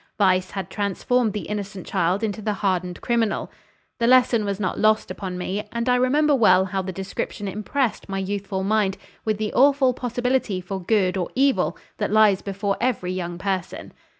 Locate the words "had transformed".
0.49-1.31